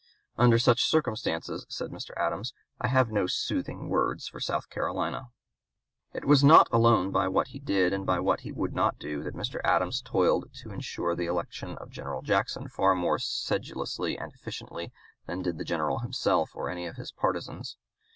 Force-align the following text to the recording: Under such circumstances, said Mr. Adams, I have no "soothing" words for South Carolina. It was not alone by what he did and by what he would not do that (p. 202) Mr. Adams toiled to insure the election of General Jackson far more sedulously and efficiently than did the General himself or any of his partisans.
Under 0.35 0.57
such 0.57 0.81
circumstances, 0.83 1.63
said 1.69 1.91
Mr. 1.91 2.09
Adams, 2.17 2.55
I 2.79 2.87
have 2.87 3.11
no 3.11 3.27
"soothing" 3.27 3.87
words 3.87 4.27
for 4.27 4.39
South 4.39 4.67
Carolina. 4.71 5.27
It 6.11 6.25
was 6.25 6.43
not 6.43 6.67
alone 6.71 7.11
by 7.11 7.27
what 7.27 7.49
he 7.49 7.59
did 7.59 7.93
and 7.93 8.03
by 8.03 8.19
what 8.19 8.39
he 8.39 8.51
would 8.51 8.73
not 8.73 8.97
do 8.97 9.21
that 9.21 9.35
(p. 9.35 9.39
202) 9.39 9.57
Mr. 9.59 9.61
Adams 9.63 10.01
toiled 10.01 10.51
to 10.63 10.71
insure 10.71 11.15
the 11.15 11.27
election 11.27 11.77
of 11.77 11.91
General 11.91 12.23
Jackson 12.23 12.67
far 12.67 12.95
more 12.95 13.19
sedulously 13.19 14.17
and 14.17 14.33
efficiently 14.33 14.91
than 15.27 15.43
did 15.43 15.59
the 15.59 15.63
General 15.63 15.99
himself 15.99 16.55
or 16.55 16.67
any 16.67 16.87
of 16.87 16.95
his 16.95 17.11
partisans. 17.11 17.77